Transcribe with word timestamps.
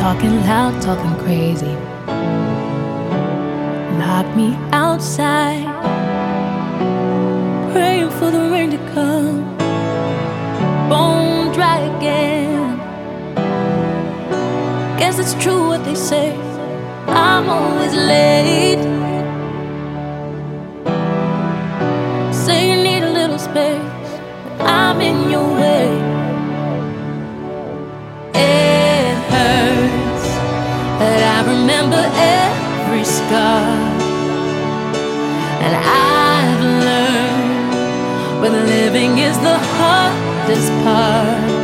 Talking 0.00 0.34
loud, 0.46 0.80
talking 0.80 1.14
crazy. 1.18 1.76
Lock 3.98 4.34
me 4.34 4.56
outside. 4.72 5.66
Praying 7.72 8.08
for 8.08 8.30
the 8.30 8.48
rain 8.50 8.70
to 8.70 8.78
come. 8.94 9.58
Bone 10.88 11.52
dry 11.52 11.80
again. 11.92 12.78
Guess 14.98 15.18
it's 15.18 15.34
true 15.34 15.68
what 15.68 15.84
they 15.84 15.94
say. 15.94 16.34
I'm 17.06 17.50
always 17.50 17.92
late. 17.92 18.82
Say 22.32 22.70
you 22.70 22.82
need 22.82 23.02
a 23.02 23.12
little 23.12 23.38
space. 23.38 24.10
I'm 24.60 24.98
in 25.02 25.30
your 25.30 25.46
way. 25.60 26.09
And 35.62 35.76
I've 35.76 36.60
learned 36.60 38.40
when 38.40 38.52
living 38.66 39.18
is 39.18 39.38
the 39.38 39.56
hardest 39.56 40.72
part. 40.82 41.59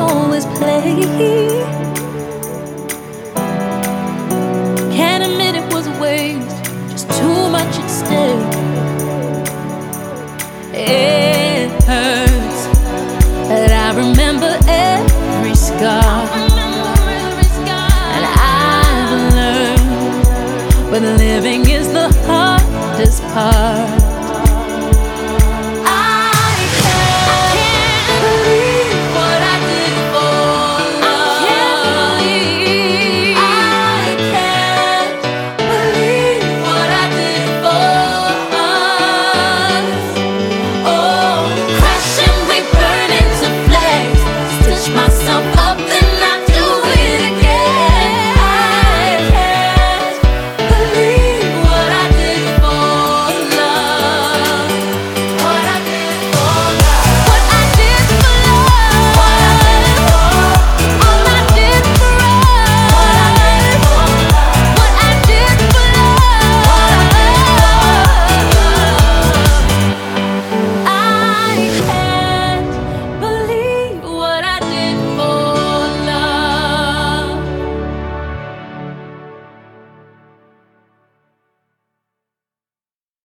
Always 0.00 0.46
play. 0.58 0.84
Can't 4.96 5.22
admit 5.28 5.54
it 5.54 5.66
was 5.74 5.86
a 5.86 5.94
waste, 6.00 6.64
just 6.90 7.06
too 7.20 7.40
much 7.56 7.72
at 7.82 7.88
stake. 8.00 8.54
It 10.72 11.70
hurts, 11.84 12.60
but 13.48 13.70
I 13.70 13.88
remember 14.02 14.50
every 14.66 15.54
scar. 15.54 16.24
And 18.16 18.24
I've 18.56 19.12
learned 19.38 20.90
when 20.90 21.02
living 21.16 21.62
is 21.68 21.86
the 21.92 22.08
hardest 22.26 23.22
part. 23.34 23.99